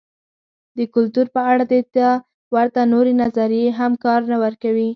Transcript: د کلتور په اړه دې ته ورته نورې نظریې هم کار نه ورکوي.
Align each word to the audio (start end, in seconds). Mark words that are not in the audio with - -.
د 0.77 0.79
کلتور 0.93 1.27
په 1.35 1.41
اړه 1.51 1.63
دې 1.71 1.81
ته 1.95 2.07
ورته 2.55 2.81
نورې 2.93 3.13
نظریې 3.23 3.67
هم 3.79 3.91
کار 4.03 4.21
نه 4.31 4.37
ورکوي. 4.43 4.89